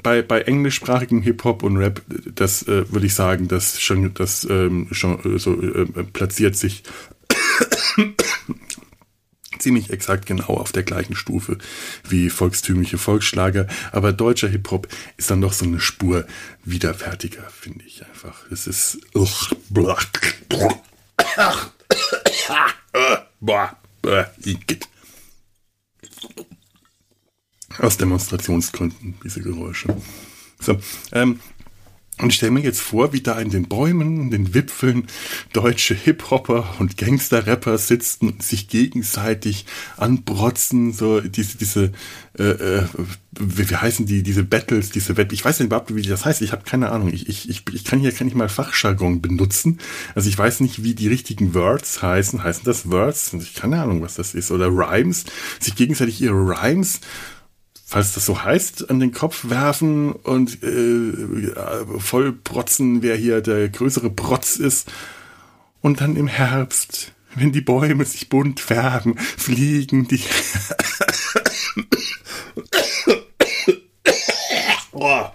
Bei, 0.04 0.22
bei 0.22 0.42
englischsprachigem 0.42 1.22
Hip-Hop 1.22 1.64
und 1.64 1.78
Rap, 1.78 2.02
das 2.36 2.64
äh, 2.64 2.92
würde 2.92 3.08
ich 3.08 3.16
sagen, 3.16 3.48
das 3.48 3.82
schon, 3.82 4.14
das 4.14 4.48
ähm, 4.50 4.88
schon 4.92 5.36
äh, 5.36 5.40
so 5.40 5.60
äh, 5.62 5.86
platziert 6.04 6.56
sich 6.56 6.84
ziemlich 9.60 9.92
exakt 9.92 10.26
genau 10.26 10.56
auf 10.56 10.72
der 10.72 10.84
gleichen 10.84 11.16
Stufe 11.16 11.58
wie 12.08 12.30
volkstümliche 12.30 12.98
Volksschlager, 12.98 13.68
aber 13.92 14.14
deutscher 14.14 14.48
Hip-Hop 14.48 14.88
ist 15.18 15.30
dann 15.30 15.42
doch 15.42 15.54
so 15.54 15.66
eine 15.66 15.80
Spur 15.80 16.26
widerwärtiger, 16.64 17.50
finde 17.50 17.86
ich 17.86 18.06
einfach. 18.06 18.50
Es 18.52 18.68
ist 18.68 19.00
aus 27.80 27.98
Demonstrationsgründen 27.98 29.16
diese 29.24 29.42
Geräusche. 29.42 29.96
So, 30.60 30.78
ähm, 31.12 31.40
und 32.20 32.30
ich 32.30 32.36
stelle 32.36 32.52
mir 32.52 32.62
jetzt 32.62 32.82
vor, 32.82 33.14
wie 33.14 33.22
da 33.22 33.40
in 33.40 33.50
den 33.50 33.70
Bäumen, 33.70 34.20
in 34.20 34.30
den 34.30 34.54
Wipfeln 34.54 35.08
deutsche 35.54 35.94
Hip-Hopper 35.96 36.76
und 36.80 36.98
Gangster-Rapper 36.98 37.78
sitzen 37.78 38.28
und 38.28 38.44
sich 38.44 38.68
gegenseitig 38.68 39.66
anbrotzen, 39.96 40.92
so 40.92 41.22
diese, 41.22 41.58
diese, 41.58 41.92
äh, 42.38 42.44
äh, 42.44 42.84
wie, 43.32 43.70
wie 43.70 43.76
heißen 43.76 44.06
die, 44.06 44.22
diese 44.22 44.44
Battles, 44.44 44.90
diese 44.90 45.16
Wett, 45.16 45.32
ich 45.32 45.46
weiß 45.46 45.60
nicht 45.60 45.68
überhaupt, 45.68 45.96
wie 45.96 46.02
das 46.02 46.26
heißt, 46.26 46.42
ich 46.42 46.52
habe 46.52 46.64
keine 46.64 46.92
Ahnung, 46.92 47.08
ich, 47.14 47.30
ich, 47.30 47.50
ich, 47.50 47.64
ich 47.72 47.86
kann 47.86 48.00
hier 48.00 48.12
kann 48.12 48.28
ich 48.28 48.36
mal 48.36 48.50
Fachjargon 48.50 49.22
benutzen, 49.22 49.80
also 50.14 50.28
ich 50.28 50.38
weiß 50.38 50.60
nicht, 50.60 50.84
wie 50.84 50.96
die 50.96 51.08
richtigen 51.08 51.54
Words 51.54 52.02
heißen, 52.02 52.44
heißen 52.44 52.64
das 52.66 52.92
Words? 52.92 53.34
Ich 53.34 53.54
keine 53.54 53.82
Ahnung, 53.82 54.02
was 54.02 54.16
das 54.16 54.36
ist, 54.36 54.52
oder 54.52 54.68
Rhymes, 54.68 55.24
sich 55.62 55.76
gegenseitig 55.76 56.22
ihre 56.22 56.36
Rhymes 56.36 57.00
falls 57.90 58.14
das 58.14 58.26
so 58.28 58.44
heißt, 58.44 58.92
an 58.92 59.00
den 59.00 59.12
Kopf 59.12 59.50
werfen 59.50 60.12
und 60.12 60.62
äh, 60.62 61.12
voll 61.98 62.34
protzen, 62.34 63.02
wer 63.02 63.16
hier 63.16 63.42
der 63.42 63.68
größere 63.68 64.12
Protz 64.12 64.58
ist. 64.58 64.92
Und 65.82 66.00
dann 66.00 66.16
im 66.16 66.28
Herbst, 66.28 67.14
wenn 67.34 67.52
die 67.52 67.62
Bäume 67.62 68.06
sich 68.06 68.30
bunt 68.30 68.60
färben, 68.60 69.18
fliegen 69.18 70.08
die. 70.08 70.22
oh. 74.92 75.26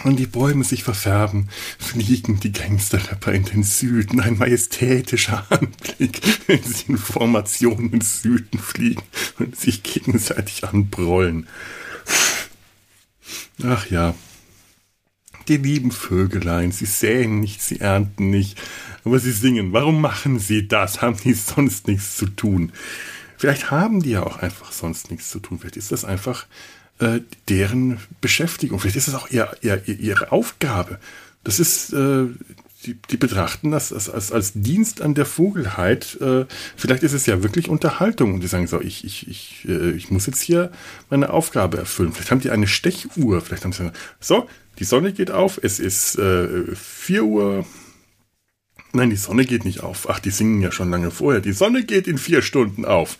Und 0.03 0.17
die 0.17 0.25
Bäume 0.25 0.63
sich 0.63 0.83
verfärben, 0.83 1.49
fliegen 1.77 2.39
die 2.39 2.51
Gangsterrapper 2.51 3.33
in 3.33 3.45
den 3.45 3.63
Süden. 3.63 4.19
Ein 4.19 4.37
majestätischer 4.37 5.45
Anblick, 5.49 6.21
wenn 6.47 6.63
sie 6.63 6.85
in 6.87 6.97
Formation 6.97 7.91
ins 7.91 8.21
Süden 8.21 8.57
fliegen 8.57 9.03
und 9.37 9.55
sich 9.55 9.83
gegenseitig 9.83 10.63
anbrollen. 10.63 11.47
Ach 13.63 13.85
ja, 13.87 14.15
die 15.47 15.57
lieben 15.57 15.91
Vögelein, 15.91 16.71
sie 16.71 16.85
säen 16.85 17.39
nicht, 17.39 17.61
sie 17.61 17.79
ernten 17.79 18.29
nicht, 18.29 18.59
aber 19.03 19.19
sie 19.19 19.31
singen. 19.31 19.73
Warum 19.73 20.01
machen 20.01 20.39
sie 20.39 20.67
das? 20.67 21.01
Haben 21.01 21.17
die 21.23 21.33
sonst 21.33 21.87
nichts 21.87 22.17
zu 22.17 22.27
tun? 22.27 22.71
Vielleicht 23.37 23.71
haben 23.71 24.01
die 24.01 24.11
ja 24.11 24.23
auch 24.23 24.37
einfach 24.37 24.71
sonst 24.71 25.11
nichts 25.11 25.29
zu 25.29 25.39
tun. 25.39 25.59
Vielleicht 25.59 25.77
ist 25.77 25.91
das 25.91 26.05
einfach 26.05 26.45
äh, 27.01 27.21
deren 27.49 27.97
Beschäftigung. 28.21 28.79
Vielleicht 28.79 28.95
ist 28.95 29.07
es 29.07 29.15
auch 29.15 29.29
ihr, 29.29 29.51
ihr, 29.61 29.81
ihre 29.87 30.31
Aufgabe. 30.31 30.99
Das 31.43 31.59
ist, 31.59 31.93
äh, 31.93 32.27
die, 32.85 32.95
die 33.09 33.17
betrachten 33.17 33.71
das 33.71 33.91
als, 33.91 34.09
als, 34.09 34.31
als 34.31 34.53
Dienst 34.53 35.01
an 35.01 35.13
der 35.13 35.25
Vogelheit. 35.25 36.19
Äh, 36.21 36.45
vielleicht 36.75 37.03
ist 37.03 37.13
es 37.13 37.25
ja 37.25 37.43
wirklich 37.43 37.69
Unterhaltung 37.69 38.33
und 38.35 38.41
die 38.41 38.47
sagen 38.47 38.67
so, 38.67 38.79
ich, 38.79 39.03
ich, 39.03 39.27
ich, 39.27 39.65
äh, 39.67 39.91
ich 39.91 40.11
muss 40.11 40.27
jetzt 40.27 40.41
hier 40.41 40.71
meine 41.09 41.31
Aufgabe 41.31 41.77
erfüllen. 41.77 42.13
Vielleicht 42.13 42.31
haben 42.31 42.41
die 42.41 42.51
eine 42.51 42.67
Stechuhr, 42.67 43.41
vielleicht 43.41 43.63
haben 43.63 43.73
sie 43.73 43.91
so, 44.19 44.47
die 44.79 44.83
Sonne 44.83 45.11
geht 45.13 45.31
auf, 45.31 45.59
es 45.61 45.79
ist 45.79 46.17
äh, 46.17 46.75
4 46.75 47.23
Uhr. 47.23 47.65
Nein, 48.93 49.09
die 49.09 49.15
Sonne 49.15 49.45
geht 49.45 49.63
nicht 49.63 49.81
auf. 49.81 50.09
Ach, 50.09 50.19
die 50.19 50.31
singen 50.31 50.61
ja 50.61 50.71
schon 50.71 50.89
lange 50.89 51.11
vorher. 51.11 51.41
Die 51.41 51.53
Sonne 51.53 51.83
geht 51.83 52.07
in 52.07 52.17
vier 52.17 52.41
Stunden 52.41 52.83
auf. 52.83 53.17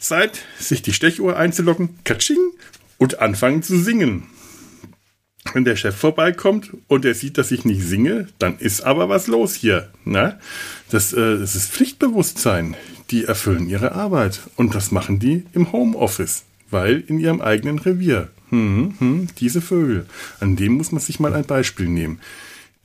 Zeit, 0.00 0.40
sich 0.58 0.82
die 0.82 0.92
Stechuhr 0.92 1.36
einzulocken, 1.36 1.98
katsching, 2.04 2.38
und 2.98 3.20
anfangen 3.20 3.62
zu 3.62 3.78
singen. 3.78 4.24
Wenn 5.54 5.64
der 5.64 5.76
Chef 5.76 5.96
vorbeikommt 5.96 6.70
und 6.86 7.04
er 7.04 7.14
sieht, 7.14 7.38
dass 7.38 7.50
ich 7.50 7.64
nicht 7.64 7.82
singe, 7.82 8.28
dann 8.38 8.58
ist 8.58 8.82
aber 8.82 9.08
was 9.08 9.26
los 9.26 9.54
hier. 9.54 9.90
Ne? 10.04 10.38
Das, 10.90 11.12
äh, 11.12 11.38
das 11.38 11.56
ist 11.56 11.72
Pflichtbewusstsein. 11.72 12.76
Die 13.10 13.24
erfüllen 13.24 13.68
ihre 13.68 13.92
Arbeit. 13.92 14.40
Und 14.56 14.74
das 14.74 14.92
machen 14.92 15.18
die 15.18 15.44
im 15.54 15.72
Homeoffice, 15.72 16.44
weil 16.70 17.02
in 17.06 17.18
ihrem 17.18 17.40
eigenen 17.40 17.78
Revier. 17.78 18.28
Hm, 18.50 18.94
hm, 18.98 19.28
diese 19.38 19.62
Vögel. 19.62 20.06
An 20.40 20.56
dem 20.56 20.74
muss 20.74 20.92
man 20.92 21.00
sich 21.00 21.20
mal 21.20 21.34
ein 21.34 21.46
Beispiel 21.46 21.88
nehmen. 21.88 22.20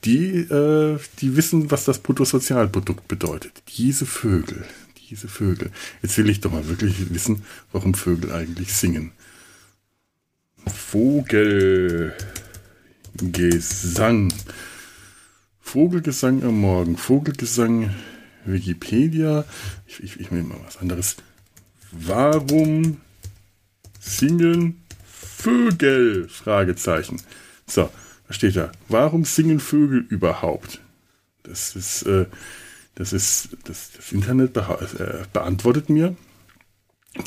Die, 0.06 0.30
äh, 0.30 0.98
die 1.20 1.36
wissen, 1.36 1.72
was 1.72 1.84
das 1.84 2.00
Bruttosozialprodukt 2.00 3.08
bedeutet. 3.08 3.64
Diese 3.78 4.06
Vögel. 4.06 4.64
Diese 5.10 5.28
Vögel. 5.28 5.72
Jetzt 6.02 6.18
will 6.18 6.30
ich 6.30 6.42
doch 6.42 6.52
mal 6.52 6.68
wirklich 6.68 7.14
wissen, 7.14 7.44
warum 7.72 7.94
Vögel 7.94 8.32
eigentlich 8.32 8.74
singen. 8.74 9.12
Vogel. 10.66 12.14
Gesang. 13.18 14.34
Vogelgesang 15.62 16.44
am 16.44 16.60
Morgen. 16.60 16.98
Vogelgesang 16.98 17.94
Wikipedia. 18.46 19.46
Ich, 19.86 20.04
ich, 20.04 20.20
ich 20.20 20.32
nehme 20.32 20.50
mal 20.50 20.60
was 20.66 20.78
anderes. 20.78 21.18
Warum 21.92 23.00
singen 24.00 24.84
Vögel? 25.06 26.28
Fragezeichen. 26.30 27.22
So, 27.68 27.90
da 28.28 28.34
steht 28.34 28.56
da. 28.56 28.72
Warum 28.90 29.24
singen 29.24 29.60
Vögel 29.60 30.00
überhaupt? 30.10 30.82
Das 31.44 31.76
ist, 31.76 32.04
äh, 32.04 32.26
das 32.96 33.14
ist, 33.14 33.50
das, 33.66 33.92
das 33.96 34.12
Internet 34.12 34.56
äh, 34.58 35.24
beantwortet 35.32 35.90
mir. 35.90 36.16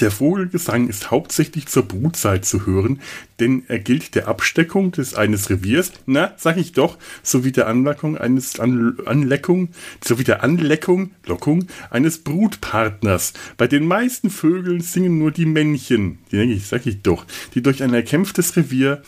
Der 0.00 0.10
Vogelgesang 0.10 0.88
ist 0.88 1.10
hauptsächlich 1.10 1.66
zur 1.66 1.84
Brutzeit 1.84 2.44
zu 2.44 2.66
hören, 2.66 3.00
denn 3.40 3.64
er 3.68 3.78
gilt 3.78 4.14
der 4.14 4.28
Absteckung 4.28 4.92
des 4.92 5.14
eines 5.14 5.48
Reviers, 5.48 5.92
na, 6.04 6.34
sag 6.36 6.58
ich 6.58 6.72
doch, 6.72 6.98
sowie 7.22 7.52
der 7.52 7.68
Anleckung 7.68 8.18
eines 8.18 8.60
An 8.60 8.98
Anleckung, 9.06 9.70
sowie 10.04 10.24
der 10.24 10.44
Anleckung, 10.44 11.12
Lockung 11.24 11.68
eines 11.88 12.18
Brutpartners. 12.18 13.32
Bei 13.56 13.66
den 13.66 13.86
meisten 13.86 14.28
Vögeln 14.28 14.82
singen 14.82 15.18
nur 15.18 15.30
die 15.30 15.46
Männchen, 15.46 16.18
die 16.30 16.36
denke 16.36 16.54
ich, 16.54 16.66
sag 16.66 16.84
ich 16.84 17.00
doch, 17.00 17.24
die 17.54 17.62
durch 17.62 17.82
ein 17.82 17.94
erkämpftes 17.94 18.56
Revier, 18.56 19.02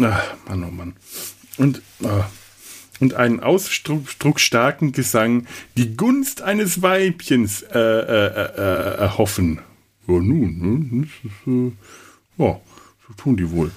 ach, 0.00 0.34
Mann, 0.48 0.64
oh 0.64 0.70
Mann, 0.70 0.96
und, 1.58 1.82
ah, 2.04 2.24
und 3.02 3.14
einen 3.14 3.40
ausdrucksstarken 3.40 4.92
Gesang 4.92 5.48
die 5.76 5.96
Gunst 5.96 6.40
eines 6.40 6.82
Weibchens 6.82 7.62
äh, 7.62 7.78
äh, 7.78 8.26
äh, 8.56 8.96
erhoffen. 8.96 9.58
Ja, 10.06 10.14
nun, 10.20 11.08
ne? 11.44 11.72
ja, 12.38 12.60
so 13.04 13.14
tun 13.16 13.36
die 13.36 13.50
wohl. 13.50 13.72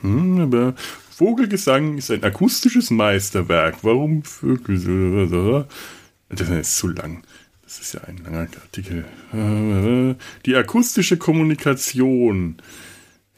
Hm, 0.00 0.40
aber 0.40 0.74
Vogelgesang 1.10 1.96
ist 1.96 2.10
ein 2.10 2.24
akustisches 2.24 2.90
Meisterwerk. 2.90 3.76
Warum 3.82 4.24
Vögel? 4.24 5.66
Das 6.28 6.48
ist 6.48 6.76
zu 6.76 6.88
lang. 6.88 7.22
Das 7.62 7.78
ist 7.78 7.94
ja 7.94 8.00
ein 8.00 8.18
langer 8.18 8.48
Artikel. 8.62 9.04
Die 10.44 10.56
akustische 10.56 11.18
Kommunikation. 11.18 12.56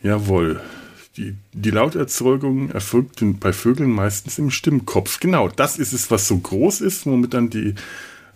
Jawohl. 0.02 0.62
Die, 1.16 1.36
die 1.52 1.70
Lauterzeugung 1.70 2.70
erfolgt 2.70 3.22
bei 3.38 3.52
Vögeln 3.52 3.90
meistens 3.90 4.38
im 4.38 4.50
Stimmkopf. 4.50 5.20
Genau, 5.20 5.48
das 5.48 5.78
ist 5.78 5.92
es, 5.92 6.10
was 6.10 6.26
so 6.26 6.38
groß 6.38 6.80
ist, 6.80 7.04
womit 7.04 7.34
dann 7.34 7.50
die 7.50 7.74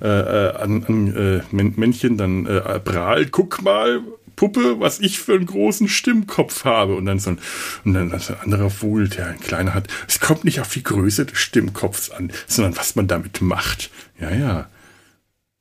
äh, 0.03 0.07
äh 0.07 0.53
an, 0.57 0.85
an 0.85 1.17
äh, 1.17 1.41
Männchen 1.51 2.19
dann 2.19 2.45
äh, 2.45 2.79
prahlt. 2.81 3.33
Guck 3.33 3.63
mal, 3.63 4.03
Puppe, 4.37 4.79
was 4.79 5.01
ich 5.01 5.19
für 5.19 5.33
einen 5.33 5.47
großen 5.47 5.89
Stimmkopf 5.89 6.67
habe. 6.67 6.97
Und 6.97 7.07
dann 7.07 7.19
so 7.19 7.31
ein, 7.31 7.39
und 7.85 7.95
dann 7.95 8.13
ein 8.13 8.21
anderer 8.43 8.69
Vogel, 8.69 9.09
der 9.09 9.29
ein 9.29 9.41
kleiner 9.41 9.73
hat. 9.73 9.89
Es 10.07 10.21
kommt 10.21 10.45
nicht 10.45 10.61
auf 10.61 10.71
die 10.71 10.83
Größe 10.83 11.25
des 11.25 11.39
Stimmkopfs 11.39 12.11
an, 12.11 12.31
sondern 12.47 12.77
was 12.77 12.95
man 12.95 13.09
damit 13.09 13.41
macht. 13.41 13.91
Ja, 14.21 14.31
ja. 14.31 14.69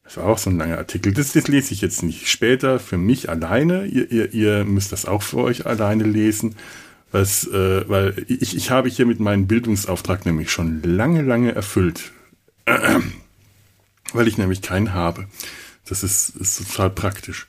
Das 0.04 0.18
war 0.18 0.26
auch 0.26 0.38
so 0.38 0.50
ein 0.50 0.58
langer 0.58 0.78
Artikel. 0.78 1.14
Das, 1.14 1.32
das 1.32 1.48
lese 1.48 1.74
ich 1.74 1.80
jetzt 1.80 2.04
nicht. 2.04 2.28
Später 2.28 2.78
für 2.80 2.98
mich 2.98 3.30
alleine. 3.30 3.86
Ihr, 3.86 4.12
ihr, 4.12 4.34
ihr 4.34 4.66
müsst 4.66 4.92
das 4.92 5.06
auch 5.06 5.24
für 5.24 5.38
euch 5.38 5.66
alleine 5.66 6.04
lesen 6.04 6.56
was, 7.16 7.48
äh, 7.48 7.88
weil 7.88 8.26
ich, 8.28 8.58
ich 8.58 8.72
habe 8.72 8.90
hier 8.90 9.06
mit 9.06 9.22
meinem 9.22 9.48
Bildungsauftrag 9.48 10.26
nämlich 10.26 10.52
schon 10.52 10.84
lange, 10.84 11.22
lange 11.22 11.56
erfüllt. 11.56 12.12
Weil 14.14 14.28
ich 14.28 14.38
nämlich 14.38 14.62
keinen 14.62 14.94
habe. 14.94 15.26
Das 15.88 16.04
ist, 16.04 16.36
ist 16.36 16.58
total 16.58 16.90
praktisch, 16.90 17.48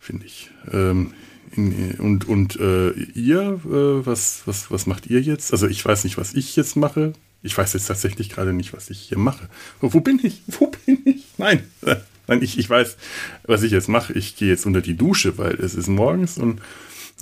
finde 0.00 0.24
ich. 0.26 0.50
Ähm, 0.72 1.12
in, 1.54 1.92
und 1.98 2.26
und 2.26 2.56
äh, 2.56 2.90
ihr, 2.92 3.60
äh, 3.66 4.06
was, 4.06 4.42
was, 4.46 4.70
was 4.70 4.86
macht 4.86 5.06
ihr 5.08 5.20
jetzt? 5.20 5.52
Also 5.52 5.68
ich 5.68 5.84
weiß 5.84 6.04
nicht, 6.04 6.16
was 6.16 6.32
ich 6.32 6.56
jetzt 6.56 6.76
mache. 6.76 7.12
Ich 7.42 7.56
weiß 7.56 7.74
jetzt 7.74 7.86
tatsächlich 7.86 8.30
gerade 8.30 8.54
nicht, 8.54 8.72
was 8.72 8.88
ich 8.88 8.98
hier 8.98 9.18
mache. 9.18 9.48
Wo, 9.80 9.92
wo 9.92 10.00
bin 10.00 10.20
ich? 10.22 10.42
Wo 10.46 10.72
bin 10.86 10.98
ich? 11.04 11.26
Nein. 11.36 11.62
Nein, 12.28 12.40
ich, 12.40 12.58
ich 12.58 12.70
weiß, 12.70 12.96
was 13.44 13.62
ich 13.62 13.72
jetzt 13.72 13.88
mache. 13.88 14.14
Ich 14.14 14.36
gehe 14.36 14.48
jetzt 14.48 14.64
unter 14.64 14.80
die 14.80 14.96
Dusche, 14.96 15.36
weil 15.36 15.56
es 15.56 15.74
ist 15.74 15.88
morgens 15.88 16.38
und 16.38 16.62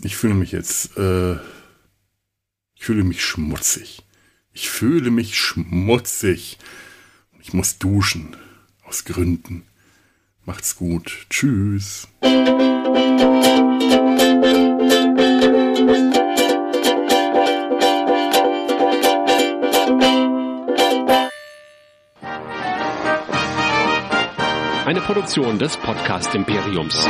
ich 0.02 0.14
fühle 0.14 0.34
mich 0.34 0.52
jetzt 0.52 0.96
äh, 0.96 1.36
ich 2.80 2.86
fühle 2.86 3.04
mich 3.04 3.22
schmutzig. 3.22 4.02
Ich 4.54 4.70
fühle 4.70 5.10
mich 5.10 5.38
schmutzig. 5.38 6.56
Ich 7.42 7.52
muss 7.52 7.76
duschen. 7.78 8.34
Aus 8.84 9.04
Gründen. 9.04 9.64
Macht's 10.46 10.76
gut. 10.76 11.26
Tschüss. 11.28 12.08
Eine 24.86 25.02
Produktion 25.02 25.58
des 25.58 25.76
Podcast 25.76 26.34
Imperiums. 26.34 27.06